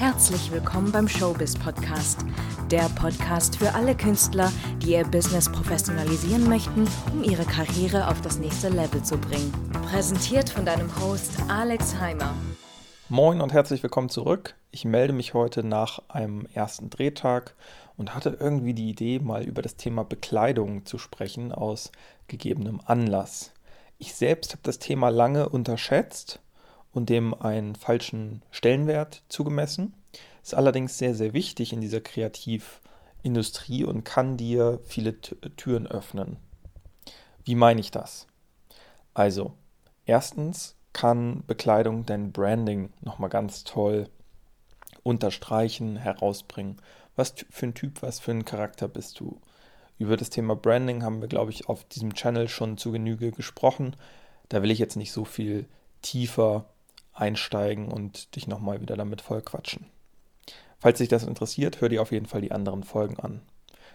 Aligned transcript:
Herzlich 0.00 0.50
willkommen 0.50 0.90
beim 0.92 1.06
Showbiz 1.06 1.58
Podcast, 1.58 2.24
der 2.70 2.88
Podcast 2.98 3.56
für 3.56 3.74
alle 3.74 3.94
Künstler, 3.94 4.50
die 4.78 4.92
ihr 4.92 5.04
Business 5.04 5.52
professionalisieren 5.52 6.48
möchten, 6.48 6.88
um 7.12 7.22
ihre 7.22 7.44
Karriere 7.44 8.08
auf 8.08 8.22
das 8.22 8.38
nächste 8.38 8.70
Level 8.70 9.02
zu 9.02 9.18
bringen. 9.18 9.52
Präsentiert 9.90 10.48
von 10.48 10.64
deinem 10.64 10.88
Host 10.98 11.32
Alex 11.48 12.00
Heimer. 12.00 12.34
Moin 13.10 13.42
und 13.42 13.52
herzlich 13.52 13.82
willkommen 13.82 14.08
zurück. 14.08 14.54
Ich 14.70 14.86
melde 14.86 15.12
mich 15.12 15.34
heute 15.34 15.62
nach 15.62 16.00
einem 16.08 16.46
ersten 16.54 16.88
Drehtag 16.88 17.54
und 17.98 18.14
hatte 18.14 18.38
irgendwie 18.40 18.72
die 18.72 18.88
Idee, 18.88 19.18
mal 19.18 19.42
über 19.42 19.60
das 19.60 19.76
Thema 19.76 20.02
Bekleidung 20.02 20.86
zu 20.86 20.96
sprechen 20.96 21.52
aus 21.52 21.92
gegebenem 22.26 22.80
Anlass. 22.86 23.52
Ich 23.98 24.14
selbst 24.14 24.52
habe 24.52 24.62
das 24.62 24.78
Thema 24.78 25.10
lange 25.10 25.50
unterschätzt 25.50 26.40
und 26.92 27.08
dem 27.08 27.34
einen 27.34 27.74
falschen 27.74 28.42
Stellenwert 28.50 29.22
zugemessen. 29.28 29.94
Ist 30.42 30.54
allerdings 30.54 30.98
sehr, 30.98 31.14
sehr 31.14 31.32
wichtig 31.32 31.72
in 31.72 31.80
dieser 31.80 32.00
Kreativindustrie 32.00 33.84
und 33.84 34.04
kann 34.04 34.36
dir 34.36 34.80
viele 34.84 35.20
Türen 35.20 35.86
öffnen. 35.86 36.38
Wie 37.44 37.54
meine 37.54 37.80
ich 37.80 37.90
das? 37.90 38.26
Also, 39.14 39.54
erstens 40.06 40.76
kann 40.92 41.44
Bekleidung 41.46 42.06
dein 42.06 42.32
Branding 42.32 42.90
nochmal 43.00 43.30
ganz 43.30 43.64
toll 43.64 44.08
unterstreichen, 45.02 45.96
herausbringen. 45.96 46.76
Was 47.16 47.34
für 47.50 47.66
ein 47.66 47.74
Typ, 47.74 48.02
was 48.02 48.18
für 48.18 48.32
ein 48.32 48.44
Charakter 48.44 48.88
bist 48.88 49.20
du? 49.20 49.40
Über 49.98 50.16
das 50.16 50.30
Thema 50.30 50.56
Branding 50.56 51.02
haben 51.02 51.20
wir, 51.20 51.28
glaube 51.28 51.50
ich, 51.50 51.68
auf 51.68 51.84
diesem 51.84 52.14
Channel 52.14 52.48
schon 52.48 52.78
zu 52.78 52.90
Genüge 52.90 53.32
gesprochen. 53.32 53.96
Da 54.48 54.62
will 54.62 54.70
ich 54.70 54.78
jetzt 54.78 54.96
nicht 54.96 55.12
so 55.12 55.24
viel 55.24 55.66
tiefer 56.02 56.64
einsteigen 57.20 57.88
und 57.88 58.34
dich 58.36 58.46
nochmal 58.46 58.80
wieder 58.80 58.96
damit 58.96 59.20
voll 59.20 59.42
quatschen. 59.42 59.86
Falls 60.78 60.98
dich 60.98 61.08
das 61.08 61.24
interessiert, 61.24 61.80
hör 61.80 61.88
dir 61.88 62.02
auf 62.02 62.12
jeden 62.12 62.26
Fall 62.26 62.40
die 62.40 62.52
anderen 62.52 62.84
Folgen 62.84 63.20
an. 63.20 63.42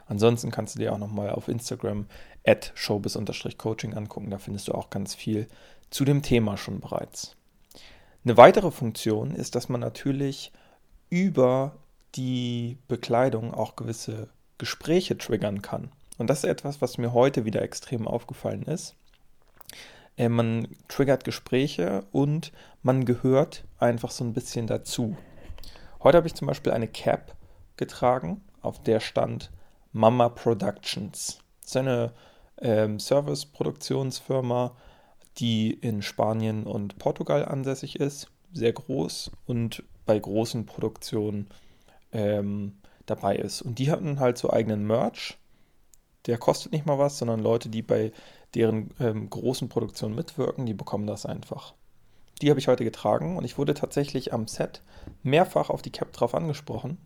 Ansonsten 0.08 0.52
kannst 0.52 0.76
du 0.76 0.80
dir 0.80 0.94
auch 0.94 1.00
nochmal 1.00 1.32
auf 1.32 1.48
Instagram 1.48 2.06
at 2.46 2.72
showbiz-coaching 2.76 3.96
angucken. 3.96 4.30
Da 4.30 4.38
findest 4.38 4.68
du 4.68 4.74
auch 4.74 4.92
ganz 4.92 5.16
viel 5.16 5.48
zu 5.90 6.06
dem 6.06 6.22
Thema 6.22 6.58
schon 6.58 6.80
bereits. 6.80 7.36
Eine 8.24 8.38
weitere 8.38 8.72
Funktion 8.72 9.32
ist, 9.32 9.56
dass 9.56 9.70
man 9.70 9.82
natürlich 9.82 10.52
über 11.10 11.78
die 12.16 12.78
Bekleidung 12.88 13.54
auch 13.54 13.76
gewisse 13.76 14.30
Gespräche 14.58 15.18
triggern 15.18 15.62
kann. 15.62 15.92
Und 16.18 16.30
das 16.30 16.40
ist 16.40 16.50
etwas, 16.50 16.82
was 16.82 16.98
mir 16.98 17.14
heute 17.14 17.46
wieder 17.46 17.62
extrem 17.62 18.08
aufgefallen 18.08 18.64
ist. 18.64 18.96
Äh, 20.18 20.30
man 20.30 20.68
triggert 20.88 21.24
Gespräche 21.24 22.06
und 22.12 22.52
man 22.82 23.06
gehört 23.06 23.66
einfach 23.80 24.12
so 24.12 24.24
ein 24.24 24.34
bisschen 24.34 24.68
dazu. 24.68 25.18
Heute 26.04 26.18
habe 26.18 26.28
ich 26.28 26.36
zum 26.36 26.48
Beispiel 26.48 26.72
eine 26.72 26.88
Cap 26.88 27.36
getragen, 27.78 28.42
auf 28.62 28.82
der 28.84 29.00
stand 29.00 29.52
Mama 29.92 30.30
Productions. 30.30 31.40
Das 31.62 31.72
ist 31.72 31.78
eine 31.78 32.14
ähm, 32.62 33.00
Service-Produktionsfirma, 33.00 34.76
die 35.38 35.74
in 35.74 36.02
Spanien 36.02 36.66
und 36.66 36.98
Portugal 36.98 37.46
ansässig 37.46 38.00
ist, 38.00 38.30
sehr 38.54 38.72
groß 38.72 39.32
und 39.46 39.84
bei 40.06 40.18
großen 40.18 40.66
Produktionen 40.66 41.48
ähm, 42.12 42.78
dabei 43.06 43.36
ist. 43.36 43.62
Und 43.62 43.80
die 43.80 43.92
hatten 43.92 44.20
halt 44.20 44.38
so 44.38 44.52
eigenen 44.52 44.86
Merch. 44.86 45.38
Der 46.28 46.38
kostet 46.38 46.72
nicht 46.72 46.86
mal 46.86 46.98
was, 46.98 47.18
sondern 47.18 47.40
Leute, 47.40 47.70
die 47.70 47.82
bei 47.82 48.12
deren 48.56 48.92
ähm, 49.00 49.30
großen 49.30 49.70
Produktionen 49.70 50.16
mitwirken, 50.16 50.66
die 50.66 50.74
bekommen 50.74 51.08
das 51.08 51.26
einfach. 51.26 51.74
Die 52.42 52.50
habe 52.50 52.60
ich 52.60 52.68
heute 52.68 52.84
getragen 52.84 53.38
und 53.38 53.46
ich 53.46 53.58
wurde 53.58 53.74
tatsächlich 53.74 54.34
am 54.34 54.48
Set 54.48 54.82
mehrfach 55.24 55.70
auf 55.70 55.82
die 55.82 55.92
Cap 55.92 56.12
drauf 56.14 56.34
angesprochen. 56.36 56.98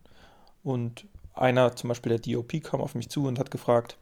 Und 0.63 1.05
einer, 1.33 1.75
zum 1.75 1.87
Beispiel 1.87 2.17
der 2.17 2.35
DOP, 2.35 2.63
kam 2.63 2.81
auf 2.81 2.95
mich 2.95 3.09
zu 3.09 3.25
und 3.25 3.39
hat 3.39 3.51
gefragt, 3.51 3.97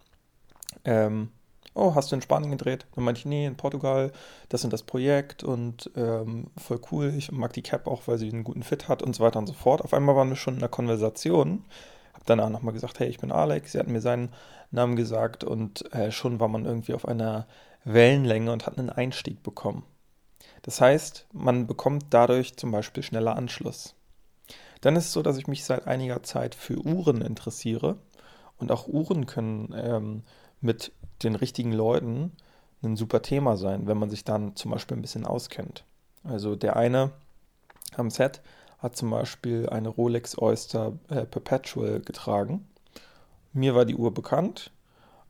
ähm, 0.86 1.30
oh, 1.74 1.96
hast 1.96 2.12
du 2.12 2.16
in 2.16 2.22
Spanien 2.22 2.52
gedreht? 2.52 2.86
Dann 2.96 3.04
meinte 3.04 3.20
ich, 3.20 3.26
nee, 3.26 3.46
in 3.46 3.56
Portugal, 3.56 4.12
das 4.50 4.62
sind 4.62 4.74
das 4.74 4.84
Projekt 4.84 5.44
und 5.44 5.92
ähm, 5.96 6.48
voll 6.58 6.82
cool. 6.92 7.14
Ich 7.18 7.32
mag 7.32 7.54
die 7.54 7.62
Cap 7.62 7.88
auch, 7.88 8.08
weil 8.08 8.18
sie 8.18 8.30
einen 8.30 8.44
guten 8.44 8.64
Fit 8.64 8.88
hat 8.88 9.04
und 9.04 9.16
so 9.16 9.24
weiter 9.24 9.40
und 9.40 9.48
so 9.48 9.54
fort. 9.54 9.82
Auf 9.82 9.94
einmal 9.94 10.16
waren 10.16 10.30
wir 10.30 10.36
schon 10.36 10.56
in 10.56 10.62
einer 10.62 10.70
Konversation. 10.70 11.66
Hab 12.28 12.38
danach 12.38 12.50
nochmal 12.50 12.74
gesagt, 12.74 13.00
hey, 13.00 13.08
ich 13.08 13.20
bin 13.20 13.32
Alex. 13.32 13.72
Sie 13.72 13.80
hat 13.80 13.88
mir 13.88 14.02
seinen 14.02 14.34
Namen 14.70 14.98
gesagt 14.98 15.46
und 15.46 15.94
äh, 15.94 16.12
schon 16.12 16.42
war 16.42 16.50
man 16.50 16.66
irgendwie 16.66 16.94
auf 16.94 17.08
einer 17.08 17.48
Wellenlänge 17.86 18.52
und 18.52 18.66
hat 18.66 18.78
einen 18.78 18.90
Einstieg 18.90 19.44
bekommen. 19.44 19.84
Das 20.64 20.82
heißt, 20.82 21.26
man 21.32 21.68
bekommt 21.68 22.08
dadurch 22.10 22.58
zum 22.58 22.72
Beispiel 22.72 23.02
schneller 23.02 23.38
Anschluss. 23.38 23.96
Dann 24.82 24.98
ist 24.98 25.06
es 25.06 25.14
so, 25.14 25.22
dass 25.22 25.38
ich 25.38 25.48
mich 25.48 25.64
seit 25.64 25.88
einiger 25.88 26.22
Zeit 26.22 26.54
für 26.54 26.78
Uhren 26.86 27.22
interessiere 27.22 27.96
und 28.58 28.74
auch 28.74 28.90
Uhren 28.90 29.26
können 29.26 29.74
ähm, 29.74 30.24
mit 30.60 30.92
den 31.24 31.36
richtigen 31.36 31.72
Leuten 31.72 32.34
ein 32.84 32.98
super 32.98 33.22
Thema 33.22 33.56
sein, 33.56 33.88
wenn 33.88 33.98
man 33.98 34.10
sich 34.10 34.26
dann 34.26 34.58
zum 34.58 34.72
Beispiel 34.72 34.98
ein 34.98 35.02
bisschen 35.02 35.26
auskennt. 35.26 35.86
Also 36.26 36.58
der 36.58 36.76
eine 36.76 37.12
am 37.96 38.10
Set 38.10 38.42
hat 38.78 38.96
zum 38.96 39.10
Beispiel 39.10 39.68
eine 39.70 39.90
Rolex 39.90 40.38
Oyster 40.38 40.94
äh, 41.10 41.26
Perpetual 41.26 42.00
getragen. 42.02 42.68
Mir 43.54 43.76
war 43.76 43.86
die 43.86 43.96
Uhr 43.96 44.14
bekannt. 44.14 44.72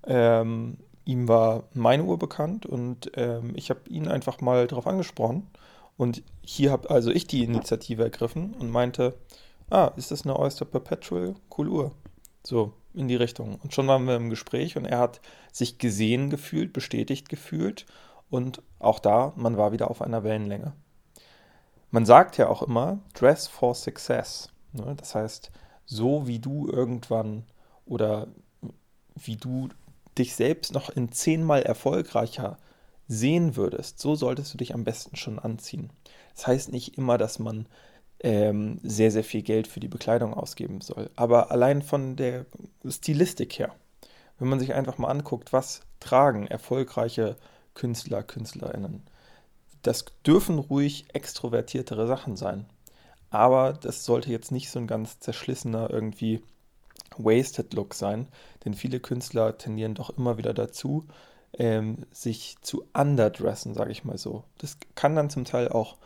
Ähm, 0.06 0.78
ihm 1.06 1.28
war 1.28 1.64
meine 1.74 2.04
Uhr 2.04 2.20
bekannt 2.20 2.66
und 2.66 3.12
ähm, 3.16 3.54
ich 3.56 3.70
habe 3.70 3.82
ihn 3.90 4.08
einfach 4.08 4.42
mal 4.42 4.68
darauf 4.68 4.88
angesprochen. 4.88 5.48
Und 5.96 6.24
hier 6.42 6.72
habe 6.72 6.90
also 6.90 7.10
ich 7.10 7.26
die 7.28 7.44
Initiative 7.44 8.04
ergriffen 8.04 8.54
und 8.60 8.70
meinte, 8.70 9.16
ah, 9.70 9.92
ist 9.96 10.12
das 10.12 10.24
eine 10.24 10.38
Oyster 10.38 10.66
Perpetual? 10.66 11.36
Cool 11.58 11.70
Uhr. 11.70 11.92
So, 12.44 12.74
in 12.94 13.08
die 13.08 13.16
Richtung. 13.16 13.60
Und 13.64 13.74
schon 13.74 13.88
waren 13.88 14.06
wir 14.06 14.16
im 14.16 14.30
Gespräch 14.30 14.78
und 14.78 14.86
er 14.86 15.00
hat 15.00 15.22
sich 15.52 15.78
gesehen 15.78 16.30
gefühlt, 16.30 16.74
bestätigt 16.74 17.30
gefühlt 17.30 17.86
und 18.30 18.62
auch 18.80 19.00
da, 19.00 19.34
man 19.36 19.58
war 19.58 19.72
wieder 19.72 19.90
auf 19.90 20.02
einer 20.02 20.24
Wellenlänge. 20.24 20.74
Man 21.92 22.06
sagt 22.06 22.38
ja 22.38 22.50
auch 22.50 22.62
immer, 22.62 23.00
dress 23.14 23.48
for 23.48 23.74
success. 23.76 24.50
Ne? 24.74 24.96
Das 24.98 25.16
heißt, 25.16 25.52
so 25.86 26.28
wie 26.28 26.40
du 26.40 26.68
irgendwann 26.68 27.44
oder 27.86 28.28
wie 29.16 29.38
du 29.38 29.70
dich 30.18 30.36
selbst 30.36 30.74
noch 30.74 30.90
in 30.90 31.12
zehnmal 31.12 31.64
erfolgreicher 31.64 32.58
sehen 33.08 33.56
würdest, 33.56 34.00
so 34.00 34.16
solltest 34.16 34.54
du 34.54 34.58
dich 34.58 34.74
am 34.74 34.84
besten 34.84 35.16
schon 35.16 35.40
anziehen. 35.40 35.92
Das 36.36 36.48
heißt 36.48 36.72
nicht 36.72 36.98
immer, 36.98 37.18
dass 37.18 37.40
man 37.40 37.68
ähm, 38.20 38.80
sehr, 38.84 39.12
sehr 39.12 39.24
viel 39.24 39.44
Geld 39.44 39.68
für 39.68 39.80
die 39.80 39.88
Bekleidung 39.88 40.34
ausgeben 40.34 40.82
soll. 40.82 41.10
Aber 41.16 41.52
allein 41.52 41.82
von 41.82 42.16
der 42.16 42.46
Stilistik 42.86 43.60
her, 43.60 43.74
wenn 44.40 44.50
man 44.50 44.60
sich 44.60 44.74
einfach 44.74 44.98
mal 44.98 45.10
anguckt, 45.10 45.54
was 45.54 45.82
tragen 46.00 46.48
erfolgreiche 46.48 47.38
Künstler, 47.74 48.24
Künstlerinnen, 48.24 49.04
das 49.82 50.06
dürfen 50.26 50.60
ruhig 50.60 51.06
extrovertiertere 51.14 52.08
Sachen 52.08 52.36
sein. 52.36 52.66
Aber 53.30 53.74
das 53.74 54.06
sollte 54.06 54.32
jetzt 54.32 54.52
nicht 54.52 54.70
so 54.70 54.80
ein 54.80 54.88
ganz 54.88 55.20
zerschlissener 55.20 55.90
irgendwie 55.90 56.42
wasted 57.18 57.74
Look 57.74 57.94
sein, 57.94 58.28
denn 58.64 58.74
viele 58.74 59.00
Künstler 59.00 59.58
tendieren 59.58 59.96
doch 59.96 60.18
immer 60.18 60.38
wieder 60.38 60.54
dazu, 60.54 61.06
ähm, 61.54 62.06
sich 62.12 62.58
zu 62.62 62.86
underdressen, 62.94 63.74
sage 63.74 63.92
ich 63.92 64.04
mal 64.04 64.18
so. 64.18 64.44
Das 64.60 64.78
kann 64.96 65.16
dann 65.16 65.30
zum 65.30 65.46
Teil 65.46 65.70
auch 65.70 65.98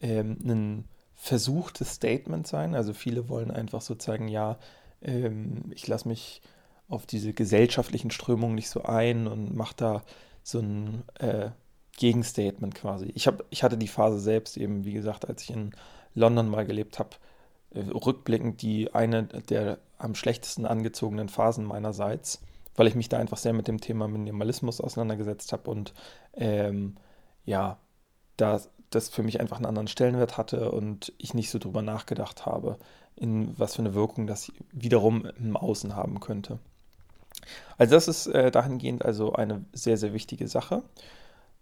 ähm, 0.00 0.38
ein 0.44 0.84
versuchtes 1.14 1.94
Statement 1.94 2.46
sein. 2.46 2.74
Also 2.74 2.92
viele 2.92 3.28
wollen 3.28 3.50
einfach 3.50 3.80
so 3.80 3.94
zeigen, 3.94 4.28
ja, 4.28 4.58
ähm, 5.02 5.70
ich 5.74 5.86
lasse 5.86 6.08
mich 6.08 6.42
auf 6.88 7.06
diese 7.06 7.32
gesellschaftlichen 7.32 8.10
Strömungen 8.10 8.54
nicht 8.54 8.68
so 8.68 8.82
ein 8.82 9.26
und 9.26 9.54
mache 9.54 9.74
da 9.76 10.02
so 10.42 10.60
ein 10.60 11.02
äh, 11.18 11.50
Gegenstatement 11.96 12.74
quasi. 12.74 13.12
Ich, 13.14 13.26
hab, 13.26 13.44
ich 13.50 13.62
hatte 13.62 13.78
die 13.78 13.88
Phase 13.88 14.18
selbst 14.18 14.56
eben, 14.56 14.84
wie 14.84 14.92
gesagt, 14.92 15.28
als 15.28 15.42
ich 15.42 15.50
in 15.50 15.72
London 16.14 16.48
mal 16.48 16.66
gelebt 16.66 16.98
habe, 16.98 17.10
äh, 17.70 17.80
rückblickend 17.80 18.62
die 18.62 18.94
eine 18.94 19.24
der 19.24 19.78
am 19.98 20.14
schlechtesten 20.14 20.66
angezogenen 20.66 21.28
Phasen 21.28 21.64
meinerseits, 21.64 22.42
weil 22.76 22.86
ich 22.86 22.94
mich 22.94 23.08
da 23.08 23.18
einfach 23.18 23.38
sehr 23.38 23.52
mit 23.52 23.68
dem 23.68 23.80
Thema 23.80 24.08
Minimalismus 24.08 24.80
auseinandergesetzt 24.80 25.52
habe 25.52 25.70
und 25.70 25.94
ähm, 26.34 26.96
ja, 27.44 27.78
da 28.36 28.60
das 28.90 29.08
für 29.08 29.22
mich 29.22 29.40
einfach 29.40 29.56
einen 29.56 29.66
anderen 29.66 29.88
Stellenwert 29.88 30.36
hatte 30.36 30.70
und 30.70 31.12
ich 31.18 31.34
nicht 31.34 31.50
so 31.50 31.58
drüber 31.58 31.82
nachgedacht 31.82 32.46
habe, 32.46 32.78
in 33.16 33.58
was 33.58 33.74
für 33.74 33.82
eine 33.82 33.94
Wirkung 33.94 34.26
das 34.26 34.52
wiederum 34.72 35.26
im 35.38 35.56
Außen 35.56 35.96
haben 35.96 36.20
könnte. 36.20 36.58
Also 37.76 37.94
das 37.94 38.08
ist 38.08 38.26
äh, 38.28 38.50
dahingehend 38.50 39.04
also 39.04 39.32
eine 39.32 39.64
sehr, 39.72 39.96
sehr 39.96 40.12
wichtige 40.12 40.48
Sache. 40.48 40.82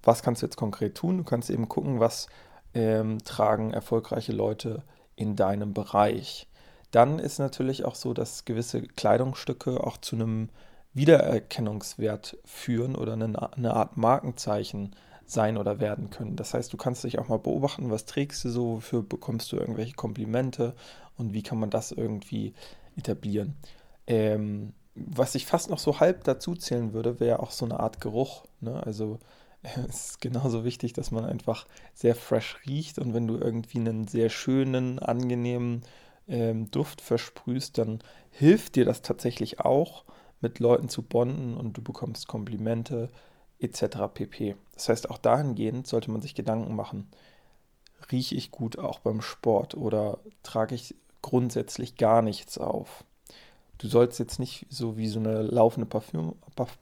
Was 0.02 0.22
kannst 0.22 0.42
du 0.42 0.46
jetzt 0.46 0.56
konkret 0.56 0.94
tun? 0.94 1.18
Du 1.18 1.24
kannst 1.24 1.50
eben 1.50 1.68
gucken, 1.68 2.00
was 2.00 2.26
ähm, 2.74 3.18
tragen 3.24 3.72
erfolgreiche 3.72 4.32
Leute 4.32 4.82
in 5.16 5.36
deinem 5.36 5.74
Bereich. 5.74 6.48
Dann 6.90 7.18
ist 7.18 7.38
natürlich 7.38 7.84
auch 7.84 7.94
so, 7.94 8.12
dass 8.12 8.44
gewisse 8.44 8.82
Kleidungsstücke 8.82 9.82
auch 9.84 9.96
zu 9.96 10.16
einem 10.16 10.48
Wiedererkennungswert 10.94 12.36
führen 12.44 12.96
oder 12.96 13.14
eine, 13.14 13.52
eine 13.52 13.74
Art 13.74 13.96
Markenzeichen 13.96 14.94
sein 15.24 15.56
oder 15.56 15.80
werden 15.80 16.10
können. 16.10 16.36
Das 16.36 16.52
heißt, 16.52 16.72
du 16.72 16.76
kannst 16.76 17.04
dich 17.04 17.18
auch 17.18 17.28
mal 17.28 17.38
beobachten, 17.38 17.90
was 17.90 18.04
trägst 18.04 18.44
du 18.44 18.50
so, 18.50 18.76
wofür 18.76 19.02
bekommst 19.02 19.50
du 19.52 19.56
irgendwelche 19.56 19.94
Komplimente 19.94 20.74
und 21.16 21.32
wie 21.32 21.42
kann 21.42 21.58
man 21.58 21.70
das 21.70 21.92
irgendwie 21.92 22.52
etablieren. 22.96 23.56
Ähm, 24.06 24.74
was 24.94 25.34
ich 25.34 25.46
fast 25.46 25.70
noch 25.70 25.78
so 25.78 26.00
halb 26.00 26.24
dazu 26.24 26.54
zählen 26.54 26.92
würde, 26.92 27.18
wäre 27.18 27.40
auch 27.40 27.50
so 27.50 27.64
eine 27.64 27.80
Art 27.80 28.00
Geruch. 28.02 28.44
Ne? 28.60 28.82
Also 28.84 29.18
es 29.88 30.10
ist 30.10 30.20
genauso 30.20 30.64
wichtig, 30.64 30.92
dass 30.92 31.10
man 31.10 31.24
einfach 31.24 31.66
sehr 31.94 32.14
fresh 32.14 32.58
riecht 32.66 32.98
und 32.98 33.14
wenn 33.14 33.26
du 33.26 33.36
irgendwie 33.36 33.78
einen 33.78 34.06
sehr 34.06 34.28
schönen, 34.28 34.98
angenehmen 34.98 35.82
ähm, 36.28 36.70
Duft 36.70 37.00
versprühst, 37.00 37.78
dann 37.78 38.00
hilft 38.30 38.76
dir 38.76 38.84
das 38.84 39.02
tatsächlich 39.02 39.60
auch, 39.60 40.04
mit 40.40 40.58
Leuten 40.58 40.88
zu 40.88 41.02
bonden 41.02 41.56
und 41.56 41.76
du 41.76 41.82
bekommst 41.82 42.26
Komplimente 42.26 43.10
etc. 43.60 44.08
pp. 44.12 44.56
Das 44.74 44.88
heißt, 44.88 45.08
auch 45.08 45.18
dahingehend 45.18 45.86
sollte 45.86 46.10
man 46.10 46.20
sich 46.20 46.34
Gedanken 46.34 46.74
machen. 46.74 47.08
Rieche 48.10 48.34
ich 48.34 48.50
gut 48.50 48.76
auch 48.76 48.98
beim 48.98 49.20
Sport 49.20 49.76
oder 49.76 50.18
trage 50.42 50.74
ich 50.74 50.96
grundsätzlich 51.22 51.96
gar 51.96 52.22
nichts 52.22 52.58
auf? 52.58 53.04
Du 53.82 53.88
sollst 53.88 54.20
jetzt 54.20 54.38
nicht 54.38 54.64
so 54.70 54.96
wie 54.96 55.08
so 55.08 55.18
eine 55.18 55.42
laufende 55.42 55.86
Parfüm, 55.86 56.36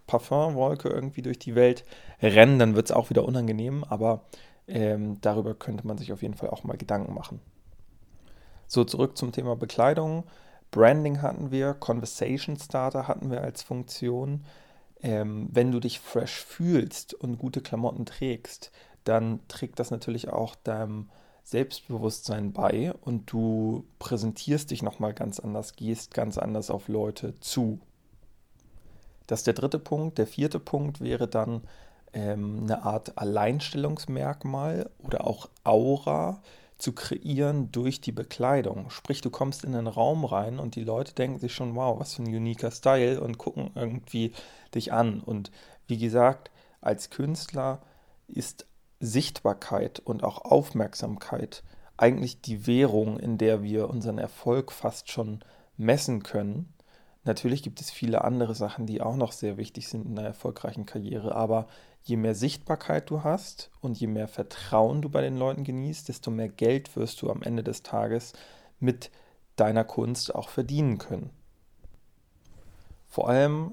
Parfumwolke 0.07 0.91
irgendwie 0.91 1.23
durch 1.23 1.39
die 1.39 1.55
Welt 1.55 1.83
rennen, 2.21 2.59
dann 2.59 2.75
wird 2.75 2.91
es 2.91 2.93
auch 2.93 3.09
wieder 3.09 3.25
unangenehm, 3.25 3.85
aber 3.85 4.21
ähm, 4.69 5.17
darüber 5.23 5.55
könnte 5.55 5.87
man 5.87 5.97
sich 5.97 6.13
auf 6.13 6.21
jeden 6.21 6.35
Fall 6.35 6.51
auch 6.51 6.63
mal 6.63 6.77
Gedanken 6.77 7.15
machen. 7.15 7.41
So, 8.67 8.85
zurück 8.85 9.17
zum 9.17 9.33
Thema 9.33 9.57
Bekleidung. 9.57 10.25
Branding 10.73 11.23
hatten 11.23 11.51
wir, 11.51 11.73
Conversation 11.73 12.59
Starter 12.59 13.09
hatten 13.09 13.31
wir 13.31 13.41
als 13.41 13.63
Funktion. 13.63 14.45
Ähm, 15.01 15.49
wenn 15.51 15.73
du 15.73 15.81
dich 15.81 16.01
fresh 16.01 16.45
fühlst 16.45 17.15
und 17.15 17.39
gute 17.39 17.63
Klamotten 17.63 18.05
trägst, 18.05 18.73
dann 19.05 19.41
trägt 19.49 19.79
das 19.79 19.91
natürlich 19.91 20.29
auch 20.29 20.55
deinem 20.55 21.09
Selbstbewusstsein 21.45 22.53
bei 22.53 22.93
und 23.01 23.31
du 23.33 23.85
präsentierst 23.99 24.71
dich 24.71 24.83
nochmal 24.83 25.15
ganz 25.15 25.41
anders, 25.41 25.75
gehst 25.75 26.15
ganz 26.15 26.39
anders 26.39 26.71
auf 26.71 26.89
Leute 26.89 27.39
zu. 27.41 27.81
Das 29.27 29.41
ist 29.41 29.47
der 29.47 29.55
dritte 29.55 29.79
Punkt. 29.79 30.19
Der 30.19 30.27
vierte 30.27 30.59
Punkt 30.59 31.01
wäre 31.01 31.29
dann 31.29 31.63
ähm, 32.13 32.61
eine 32.65 32.83
Art 32.83 33.17
Alleinstellungsmerkmal 33.19 34.91
oder 34.99 35.27
auch 35.27 35.49
Aura, 35.65 36.43
zu 36.81 36.93
kreieren 36.93 37.71
durch 37.73 38.01
die 38.01 38.13
Bekleidung. 38.13 38.91
Sprich, 38.91 39.21
du 39.21 39.31
kommst 39.31 39.65
in 39.65 39.75
einen 39.75 39.87
Raum 39.87 40.25
rein 40.25 40.59
und 40.59 40.75
die 40.77 40.85
Leute 40.85 41.15
denken 41.15 41.39
sich 41.39 41.55
schon, 41.55 41.77
wow, 41.77 41.99
was 42.01 42.15
für 42.15 42.23
ein 42.23 42.35
uniker 42.35 42.71
Style 42.71 43.21
und 43.21 43.39
gucken 43.39 43.71
irgendwie 43.75 44.33
dich 44.75 44.93
an. 44.93 45.21
Und 45.21 45.51
wie 45.87 45.99
gesagt, 45.99 46.51
als 46.81 47.11
Künstler 47.11 47.83
ist 48.29 48.67
Sichtbarkeit 49.01 49.99
und 50.01 50.23
auch 50.23 50.45
Aufmerksamkeit 50.45 51.65
eigentlich 51.97 52.41
die 52.41 52.67
Währung, 52.67 53.19
in 53.19 53.39
der 53.39 53.63
wir 53.63 53.91
unseren 53.91 54.19
Erfolg 54.19 54.73
fast 54.73 55.11
schon 55.11 55.41
messen 55.77 56.23
können. 56.23 56.73
Natürlich 57.25 57.63
gibt 57.63 57.81
es 57.81 57.91
viele 57.91 58.25
andere 58.25 58.55
Sachen, 58.55 58.87
die 58.87 59.01
auch 59.01 59.17
noch 59.17 59.33
sehr 59.33 59.57
wichtig 59.57 59.89
sind 59.89 60.07
in 60.07 60.19
einer 60.19 60.29
erfolgreichen 60.29 60.87
Karriere, 60.87 61.35
aber 61.35 61.67
je 62.03 62.17
mehr 62.17 62.35
Sichtbarkeit 62.35 63.11
du 63.11 63.25
hast 63.25 63.71
und 63.81 63.99
je 63.99 64.07
mehr 64.07 64.29
Vertrauen 64.29 65.03
du 65.03 65.11
bei 65.11 65.21
den 65.21 65.37
Leuten 65.37 65.65
genießt, 65.65 66.09
desto 66.09 66.31
mehr 66.31 66.49
Geld 66.49 66.97
wirst 66.97 67.21
du 67.21 67.31
am 67.31 67.43
Ende 67.43 67.63
des 67.63 67.83
Tages 67.83 68.33
mit 68.79 69.11
deiner 69.57 69.85
Kunst 69.85 70.35
auch 70.35 70.49
verdienen 70.49 70.97
können. 70.97 71.31
Vor 73.09 73.29
allem 73.29 73.73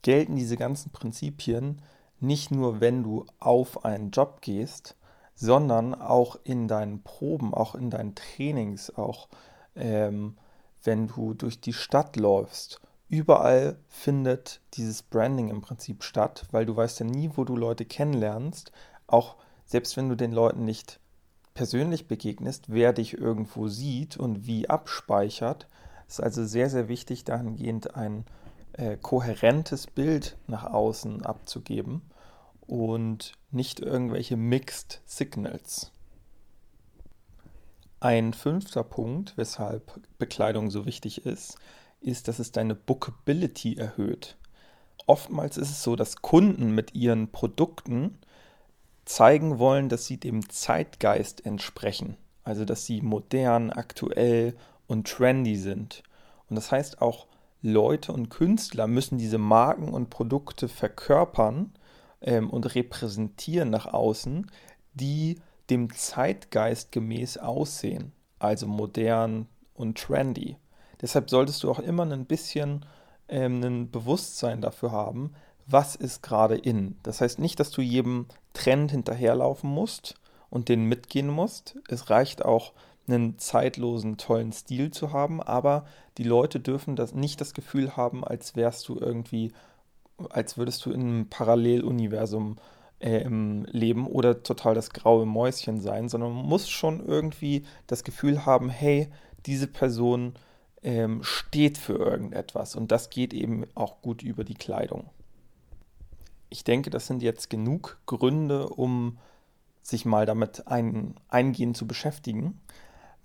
gelten 0.00 0.36
diese 0.36 0.56
ganzen 0.56 0.90
Prinzipien 0.90 1.82
nicht 2.22 2.50
nur, 2.50 2.80
wenn 2.80 3.02
du 3.02 3.26
auf 3.38 3.84
einen 3.84 4.10
Job 4.10 4.40
gehst, 4.40 4.96
sondern 5.34 5.94
auch 5.94 6.36
in 6.44 6.68
deinen 6.68 7.02
Proben, 7.02 7.54
auch 7.54 7.74
in 7.74 7.90
deinen 7.90 8.14
Trainings, 8.14 8.94
auch 8.96 9.28
ähm, 9.74 10.36
wenn 10.84 11.08
du 11.08 11.34
durch 11.34 11.60
die 11.60 11.72
Stadt 11.72 12.16
läufst 12.16 12.80
überall 13.12 13.76
findet 13.88 14.62
dieses 14.72 15.02
Branding 15.02 15.50
im 15.50 15.60
Prinzip 15.60 16.02
statt, 16.02 16.46
weil 16.50 16.64
du 16.64 16.74
weißt 16.74 17.00
ja 17.00 17.06
nie, 17.06 17.30
wo 17.34 17.44
du 17.44 17.56
Leute 17.56 17.84
kennenlernst. 17.84 18.72
Auch 19.06 19.36
selbst 19.66 19.98
wenn 19.98 20.08
du 20.08 20.16
den 20.16 20.32
Leuten 20.32 20.64
nicht 20.64 20.98
persönlich 21.52 22.08
begegnest, 22.08 22.72
wer 22.72 22.94
dich 22.94 23.18
irgendwo 23.18 23.68
sieht 23.68 24.16
und 24.16 24.46
wie 24.46 24.70
abspeichert. 24.70 25.68
Ist 26.08 26.22
also 26.22 26.46
sehr, 26.46 26.70
sehr 26.70 26.88
wichtig, 26.88 27.24
dahingehend 27.24 27.96
ein 27.96 28.24
äh, 28.72 28.96
kohärentes 28.96 29.88
Bild 29.88 30.38
nach 30.46 30.64
außen 30.64 31.22
abzugeben 31.26 32.00
und 32.66 33.32
nicht 33.50 33.80
irgendwelche 33.80 34.36
Mixed 34.36 35.02
Signals. 35.04 35.92
Ein 38.00 38.32
fünfter 38.32 38.82
Punkt, 38.82 39.34
weshalb 39.36 40.00
Bekleidung 40.18 40.70
so 40.70 40.86
wichtig 40.86 41.24
ist, 41.24 41.56
ist, 42.00 42.26
dass 42.26 42.38
es 42.38 42.50
deine 42.50 42.74
Bookability 42.74 43.76
erhöht. 43.76 44.36
Oftmals 45.06 45.56
ist 45.56 45.70
es 45.70 45.82
so, 45.82 45.96
dass 45.96 46.22
Kunden 46.22 46.74
mit 46.74 46.94
ihren 46.94 47.30
Produkten 47.30 48.18
zeigen 49.04 49.58
wollen, 49.58 49.88
dass 49.88 50.06
sie 50.06 50.16
dem 50.16 50.48
Zeitgeist 50.48 51.46
entsprechen. 51.46 52.16
Also 52.44 52.64
dass 52.64 52.86
sie 52.86 53.02
modern, 53.02 53.70
aktuell 53.70 54.56
und 54.86 55.08
trendy 55.08 55.56
sind. 55.56 56.02
Und 56.48 56.56
das 56.56 56.72
heißt 56.72 57.00
auch, 57.00 57.26
Leute 57.62 58.12
und 58.12 58.28
Künstler 58.28 58.88
müssen 58.88 59.18
diese 59.18 59.38
Marken 59.38 59.88
und 59.88 60.10
Produkte 60.10 60.68
verkörpern 60.68 61.72
ähm, 62.22 62.50
und 62.50 62.74
repräsentieren 62.74 63.70
nach 63.70 63.86
außen, 63.86 64.50
die 64.94 65.40
dem 65.70 65.94
Zeitgeist 65.94 66.92
gemäß 66.92 67.38
aussehen. 67.38 68.12
Also 68.38 68.66
modern 68.66 69.46
und 69.74 69.98
trendy. 69.98 70.56
Deshalb 71.00 71.30
solltest 71.30 71.62
du 71.62 71.70
auch 71.70 71.78
immer 71.78 72.04
ein 72.04 72.26
bisschen 72.26 72.84
ähm, 73.28 73.62
ein 73.62 73.90
Bewusstsein 73.90 74.60
dafür 74.60 74.92
haben, 74.92 75.32
was 75.66 75.94
ist 75.94 76.22
gerade 76.22 76.56
in. 76.56 76.96
Das 77.02 77.20
heißt 77.20 77.38
nicht, 77.38 77.60
dass 77.60 77.70
du 77.70 77.82
jedem 77.82 78.26
Trend 78.52 78.90
hinterherlaufen 78.90 79.70
musst 79.70 80.14
und 80.50 80.68
den 80.68 80.84
mitgehen 80.84 81.28
musst. 81.28 81.78
Es 81.88 82.10
reicht 82.10 82.44
auch, 82.44 82.72
einen 83.08 83.38
zeitlosen, 83.38 84.16
tollen 84.16 84.52
Stil 84.52 84.90
zu 84.90 85.12
haben, 85.12 85.42
aber 85.42 85.86
die 86.18 86.24
Leute 86.24 86.60
dürfen 86.60 86.96
das 86.96 87.14
nicht 87.14 87.40
das 87.40 87.54
Gefühl 87.54 87.96
haben, 87.96 88.24
als 88.24 88.54
wärst 88.54 88.88
du 88.88 88.96
irgendwie, 88.98 89.52
als 90.30 90.56
würdest 90.56 90.84
du 90.86 90.90
in 90.92 91.00
einem 91.00 91.28
Paralleluniversum 91.28 92.56
äh, 93.00 93.26
leben 93.26 94.06
oder 94.06 94.42
total 94.42 94.74
das 94.74 94.90
graue 94.90 95.26
Mäuschen 95.26 95.80
sein, 95.80 96.08
sondern 96.08 96.34
man 96.34 96.46
muss 96.46 96.68
schon 96.68 97.04
irgendwie 97.04 97.64
das 97.86 98.04
Gefühl 98.04 98.46
haben, 98.46 98.68
hey, 98.70 99.08
diese 99.46 99.66
Person 99.66 100.34
ähm, 100.82 101.22
steht 101.22 101.78
für 101.78 101.94
irgendetwas 101.94 102.76
und 102.76 102.92
das 102.92 103.10
geht 103.10 103.34
eben 103.34 103.66
auch 103.74 104.02
gut 104.02 104.22
über 104.22 104.44
die 104.44 104.54
Kleidung. 104.54 105.10
Ich 106.48 106.64
denke, 106.64 106.90
das 106.90 107.06
sind 107.06 107.22
jetzt 107.22 107.50
genug 107.50 107.98
Gründe, 108.06 108.68
um 108.68 109.18
sich 109.82 110.04
mal 110.04 110.26
damit 110.26 110.68
ein, 110.68 111.14
eingehend 111.28 111.76
zu 111.76 111.86
beschäftigen. 111.86 112.60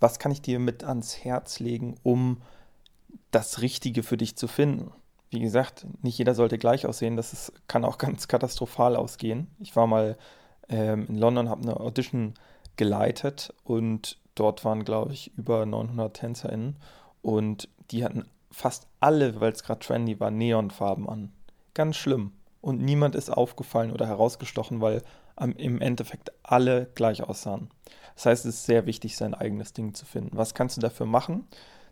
Was 0.00 0.18
kann 0.18 0.32
ich 0.32 0.42
dir 0.42 0.58
mit 0.58 0.82
ans 0.84 1.24
Herz 1.24 1.60
legen, 1.60 1.96
um 2.02 2.42
das 3.30 3.60
Richtige 3.60 4.02
für 4.02 4.16
dich 4.16 4.36
zu 4.36 4.48
finden? 4.48 4.92
Wie 5.30 5.40
gesagt, 5.40 5.86
nicht 6.02 6.18
jeder 6.18 6.34
sollte 6.34 6.58
gleich 6.58 6.86
aussehen, 6.86 7.16
das 7.16 7.32
ist, 7.32 7.52
kann 7.68 7.84
auch 7.84 7.98
ganz 7.98 8.28
katastrophal 8.28 8.96
ausgehen. 8.96 9.48
Ich 9.58 9.76
war 9.76 9.86
mal 9.86 10.16
ähm, 10.68 11.06
in 11.08 11.16
London, 11.16 11.48
habe 11.48 11.62
eine 11.62 11.78
Audition 11.78 12.34
geleitet 12.76 13.52
und 13.64 14.18
dort 14.34 14.64
waren, 14.64 14.84
glaube 14.84 15.12
ich, 15.12 15.36
über 15.36 15.66
900 15.66 16.14
TänzerInnen 16.14 16.76
und 17.22 17.68
die 17.90 18.04
hatten 18.04 18.24
fast 18.50 18.86
alle, 19.00 19.40
weil 19.40 19.52
es 19.52 19.62
gerade 19.62 19.80
trendy 19.80 20.18
war, 20.20 20.30
Neonfarben 20.30 21.08
an. 21.08 21.32
Ganz 21.74 21.96
schlimm. 21.96 22.32
Und 22.60 22.80
niemand 22.80 23.14
ist 23.14 23.30
aufgefallen 23.30 23.92
oder 23.92 24.06
herausgestochen, 24.06 24.80
weil 24.80 25.02
im 25.56 25.80
Endeffekt 25.80 26.32
alle 26.42 26.90
gleich 26.94 27.22
aussahen. 27.22 27.70
Das 28.14 28.26
heißt, 28.26 28.46
es 28.46 28.56
ist 28.56 28.66
sehr 28.66 28.86
wichtig, 28.86 29.16
sein 29.16 29.34
eigenes 29.34 29.72
Ding 29.72 29.94
zu 29.94 30.04
finden. 30.04 30.36
Was 30.36 30.54
kannst 30.54 30.76
du 30.76 30.80
dafür 30.80 31.06
machen? 31.06 31.46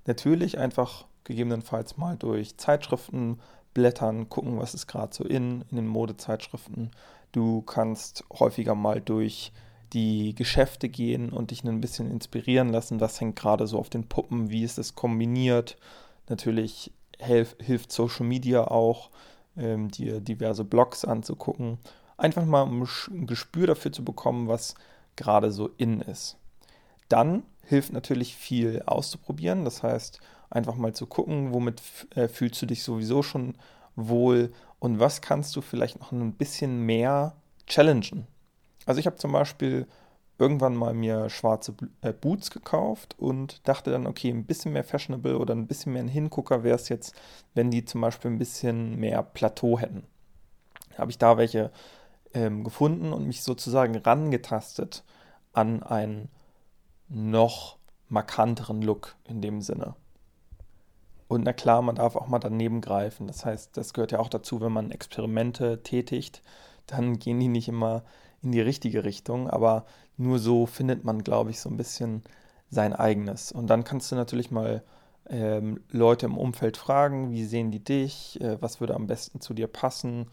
Natürlich 0.06 0.58
einfach 0.58 1.06
gegebenenfalls 1.24 1.96
mal 1.96 2.16
durch 2.16 2.56
Zeitschriften 2.56 3.40
blättern, 3.74 4.28
gucken, 4.28 4.58
was 4.58 4.74
ist 4.74 4.86
gerade 4.86 5.14
so 5.14 5.24
in, 5.24 5.62
in 5.70 5.76
den 5.76 5.86
Modezeitschriften. 5.86 6.92
Du 7.32 7.62
kannst 7.62 8.24
häufiger 8.32 8.74
mal 8.74 9.00
durch 9.00 9.52
die 9.92 10.34
Geschäfte 10.34 10.88
gehen 10.88 11.30
und 11.30 11.50
dich 11.50 11.64
ein 11.64 11.80
bisschen 11.80 12.10
inspirieren 12.10 12.70
lassen. 12.70 13.00
Was 13.00 13.20
hängt 13.20 13.36
gerade 13.36 13.66
so 13.66 13.78
auf 13.78 13.90
den 13.90 14.08
Puppen? 14.08 14.50
Wie 14.50 14.64
ist 14.64 14.78
es 14.78 14.94
kombiniert? 14.94 15.76
Natürlich 16.28 16.92
helf, 17.18 17.56
hilft 17.60 17.92
Social 17.92 18.26
Media 18.26 18.64
auch, 18.66 19.10
ähm, 19.56 19.90
dir 19.90 20.20
diverse 20.20 20.64
Blogs 20.64 21.04
anzugucken. 21.04 21.78
Einfach 22.16 22.44
mal 22.44 22.62
um 22.62 22.82
ein 22.82 23.26
Gespür 23.26 23.66
dafür 23.66 23.92
zu 23.92 24.04
bekommen, 24.04 24.48
was 24.48 24.74
gerade 25.16 25.52
so 25.52 25.70
in 25.76 26.00
ist. 26.00 26.36
Dann 27.08 27.42
hilft 27.66 27.92
natürlich 27.92 28.36
viel 28.36 28.82
auszuprobieren. 28.86 29.64
Das 29.64 29.82
heißt, 29.82 30.20
einfach 30.50 30.76
mal 30.76 30.94
zu 30.94 31.06
gucken, 31.06 31.52
womit 31.52 31.82
äh, 32.14 32.28
fühlst 32.28 32.60
du 32.62 32.66
dich 32.66 32.82
sowieso 32.82 33.22
schon 33.22 33.54
wohl 33.96 34.52
und 34.78 35.00
was 35.00 35.20
kannst 35.20 35.56
du 35.56 35.60
vielleicht 35.60 36.00
noch 36.00 36.12
ein 36.12 36.32
bisschen 36.32 36.80
mehr 36.80 37.34
challengen. 37.66 38.26
Also 38.84 39.00
ich 39.00 39.06
habe 39.06 39.16
zum 39.16 39.32
Beispiel 39.32 39.86
irgendwann 40.38 40.76
mal 40.76 40.94
mir 40.94 41.30
schwarze 41.30 41.74
äh, 42.02 42.12
Boots 42.12 42.50
gekauft 42.50 43.16
und 43.18 43.66
dachte 43.66 43.90
dann, 43.90 44.06
okay, 44.06 44.30
ein 44.30 44.44
bisschen 44.44 44.72
mehr 44.72 44.84
fashionable 44.84 45.38
oder 45.38 45.54
ein 45.54 45.66
bisschen 45.66 45.92
mehr 45.92 46.02
ein 46.02 46.08
Hingucker 46.08 46.62
wäre 46.62 46.76
es 46.76 46.88
jetzt, 46.88 47.14
wenn 47.54 47.70
die 47.70 47.84
zum 47.84 48.02
Beispiel 48.02 48.30
ein 48.30 48.38
bisschen 48.38 48.98
mehr 48.98 49.22
Plateau 49.22 49.78
hätten. 49.78 50.04
Habe 50.98 51.10
ich 51.10 51.18
da 51.18 51.38
welche 51.38 51.70
ähm, 52.34 52.64
gefunden 52.64 53.12
und 53.12 53.26
mich 53.26 53.42
sozusagen 53.42 53.96
rangetastet 53.96 55.04
an 55.52 55.82
einen 55.82 56.28
noch 57.08 57.76
markanteren 58.08 58.82
Look 58.82 59.16
in 59.24 59.40
dem 59.40 59.60
Sinne. 59.60 59.94
Und 61.28 61.44
na 61.44 61.52
klar, 61.52 61.82
man 61.82 61.96
darf 61.96 62.14
auch 62.16 62.28
mal 62.28 62.38
daneben 62.38 62.80
greifen. 62.80 63.26
Das 63.26 63.44
heißt, 63.44 63.76
das 63.76 63.92
gehört 63.92 64.12
ja 64.12 64.20
auch 64.20 64.28
dazu, 64.28 64.60
wenn 64.60 64.72
man 64.72 64.90
Experimente 64.90 65.82
tätigt, 65.82 66.42
dann 66.86 67.18
gehen 67.18 67.40
die 67.40 67.48
nicht 67.48 67.68
immer 67.68 68.04
in 68.42 68.52
die 68.52 68.60
richtige 68.60 69.04
Richtung, 69.04 69.50
aber 69.50 69.86
nur 70.16 70.38
so 70.38 70.66
findet 70.66 71.04
man, 71.04 71.24
glaube 71.24 71.50
ich, 71.50 71.60
so 71.60 71.68
ein 71.68 71.76
bisschen 71.76 72.22
sein 72.70 72.92
eigenes. 72.92 73.50
Und 73.50 73.68
dann 73.68 73.82
kannst 73.82 74.12
du 74.12 74.16
natürlich 74.16 74.50
mal 74.50 74.82
ähm, 75.28 75.80
Leute 75.90 76.26
im 76.26 76.38
Umfeld 76.38 76.76
fragen, 76.76 77.32
wie 77.32 77.44
sehen 77.44 77.72
die 77.72 77.82
dich, 77.82 78.40
äh, 78.40 78.60
was 78.62 78.80
würde 78.80 78.94
am 78.94 79.08
besten 79.08 79.40
zu 79.40 79.52
dir 79.52 79.66
passen. 79.66 80.30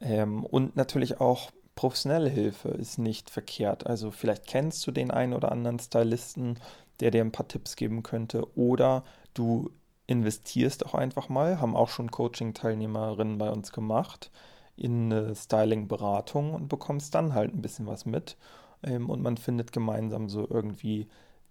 Ähm, 0.00 0.44
und 0.44 0.76
natürlich 0.76 1.20
auch 1.20 1.50
professionelle 1.78 2.28
Hilfe 2.28 2.70
ist 2.70 2.98
nicht 2.98 3.30
verkehrt. 3.30 3.86
Also 3.86 4.10
vielleicht 4.10 4.48
kennst 4.48 4.84
du 4.84 4.90
den 4.90 5.12
einen 5.12 5.32
oder 5.32 5.52
anderen 5.52 5.78
Stylisten, 5.78 6.58
der 6.98 7.12
dir 7.12 7.20
ein 7.20 7.30
paar 7.30 7.46
Tipps 7.46 7.76
geben 7.76 8.02
könnte. 8.02 8.44
Oder 8.58 9.04
du 9.32 9.70
investierst 10.08 10.84
auch 10.84 10.94
einfach 10.94 11.28
mal, 11.28 11.60
haben 11.60 11.76
auch 11.76 11.88
schon 11.88 12.10
Coaching-Teilnehmerinnen 12.10 13.38
bei 13.38 13.48
uns 13.48 13.70
gemacht 13.70 14.32
in 14.74 15.12
eine 15.12 15.36
Styling-Beratung 15.36 16.52
und 16.52 16.66
bekommst 16.66 17.14
dann 17.14 17.32
halt 17.32 17.54
ein 17.54 17.62
bisschen 17.62 17.86
was 17.86 18.06
mit. 18.06 18.36
Ähm, 18.82 19.08
und 19.08 19.22
man 19.22 19.36
findet 19.36 19.70
gemeinsam 19.70 20.28
so 20.28 20.48
irgendwie 20.50 21.06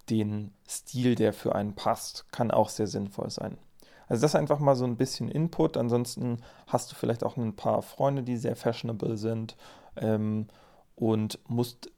den 0.10 0.52
Stil, 0.68 1.16
der 1.16 1.32
für 1.32 1.56
einen 1.56 1.74
passt. 1.74 2.30
Kann 2.34 2.52
auch 2.52 2.68
sehr 2.68 2.88
sinnvoll 2.88 3.30
sein. 3.30 3.58
Also 4.10 4.24
das 4.24 4.32
ist 4.32 4.36
einfach 4.36 4.60
mal 4.60 4.76
so 4.76 4.84
ein 4.84 4.98
bisschen 4.98 5.30
Input. 5.30 5.78
Ansonsten 5.78 6.40
hast 6.68 6.92
du 6.92 6.96
vielleicht 6.96 7.24
auch 7.24 7.38
ein 7.38 7.56
paar 7.56 7.82
Freunde, 7.82 8.24
die 8.24 8.36
sehr 8.36 8.58
fashionable 8.58 9.16
sind 9.16 9.56
ähm, 10.02 10.48
und 10.96 11.40
musst 11.48 11.92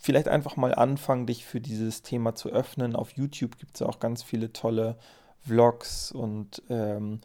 vielleicht 0.00 0.28
einfach 0.28 0.56
mal 0.56 0.74
anfangen, 0.74 1.26
dich 1.26 1.44
für 1.44 1.60
dieses 1.60 2.02
Thema 2.02 2.34
zu 2.34 2.50
öffnen. 2.50 2.94
Auf 2.94 3.12
YouTube 3.12 3.58
gibt 3.58 3.76
es 3.76 3.82
auch 3.82 3.98
ganz 3.98 4.22
viele 4.22 4.52
tolle 4.52 4.96
Vlogs 5.40 6.12
und 6.12 6.62
ähm, 6.68 7.20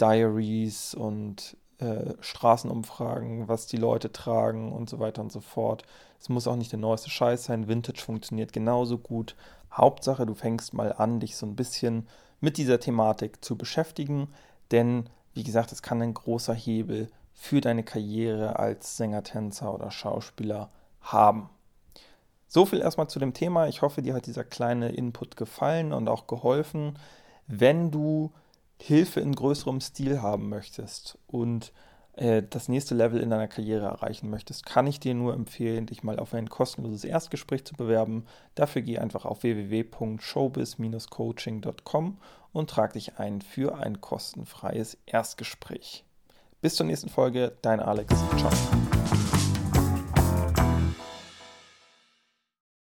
Diaries 0.00 0.94
und 0.94 1.56
äh, 1.78 2.14
Straßenumfragen, 2.20 3.48
was 3.48 3.66
die 3.66 3.76
Leute 3.76 4.12
tragen 4.12 4.72
und 4.72 4.88
so 4.88 4.98
weiter 4.98 5.22
und 5.22 5.32
so 5.32 5.40
fort. 5.40 5.82
Es 6.20 6.28
muss 6.28 6.46
auch 6.46 6.56
nicht 6.56 6.72
der 6.72 6.78
neueste 6.78 7.10
Scheiß 7.10 7.44
sein. 7.44 7.68
Vintage 7.68 8.00
funktioniert 8.00 8.52
genauso 8.52 8.98
gut. 8.98 9.36
Hauptsache, 9.72 10.26
du 10.26 10.34
fängst 10.34 10.74
mal 10.74 10.92
an, 10.92 11.20
dich 11.20 11.36
so 11.36 11.46
ein 11.46 11.56
bisschen 11.56 12.06
mit 12.40 12.56
dieser 12.56 12.80
Thematik 12.80 13.44
zu 13.44 13.56
beschäftigen, 13.56 14.28
denn 14.70 15.08
wie 15.34 15.44
gesagt, 15.44 15.72
es 15.72 15.82
kann 15.82 16.02
ein 16.02 16.14
großer 16.14 16.54
Hebel 16.54 17.10
für 17.34 17.60
deine 17.60 17.82
Karriere 17.82 18.58
als 18.58 18.96
Sänger, 18.96 19.22
Tänzer 19.22 19.74
oder 19.74 19.90
Schauspieler 19.90 20.70
haben. 21.00 21.50
So 22.48 22.66
viel 22.66 22.80
erstmal 22.80 23.08
zu 23.08 23.18
dem 23.18 23.32
Thema. 23.32 23.68
Ich 23.68 23.82
hoffe, 23.82 24.02
dir 24.02 24.14
hat 24.14 24.26
dieser 24.26 24.44
kleine 24.44 24.90
Input 24.90 25.36
gefallen 25.36 25.92
und 25.92 26.08
auch 26.08 26.26
geholfen. 26.26 26.98
Wenn 27.46 27.90
du 27.90 28.32
Hilfe 28.78 29.20
in 29.20 29.34
größerem 29.34 29.80
Stil 29.80 30.20
haben 30.20 30.48
möchtest 30.48 31.18
und 31.26 31.72
äh, 32.14 32.42
das 32.42 32.68
nächste 32.68 32.94
Level 32.94 33.20
in 33.20 33.30
deiner 33.30 33.48
Karriere 33.48 33.86
erreichen 33.86 34.28
möchtest, 34.28 34.66
kann 34.66 34.86
ich 34.86 35.00
dir 35.00 35.14
nur 35.14 35.32
empfehlen, 35.34 35.86
dich 35.86 36.02
mal 36.02 36.18
auf 36.18 36.34
ein 36.34 36.50
kostenloses 36.50 37.04
Erstgespräch 37.04 37.64
zu 37.64 37.74
bewerben. 37.74 38.26
Dafür 38.54 38.82
geh 38.82 38.98
einfach 38.98 39.24
auf 39.24 39.44
www.showbiz-coaching.com 39.44 42.18
und 42.52 42.70
trag 42.70 42.92
dich 42.92 43.18
ein 43.18 43.40
für 43.40 43.78
ein 43.78 44.00
kostenfreies 44.00 44.98
Erstgespräch. 45.06 46.04
Bis 46.62 46.76
zur 46.76 46.86
nächsten 46.86 47.10
Folge, 47.10 47.52
dein 47.60 47.80
Alex. 47.80 48.14
Ciao. 48.38 48.50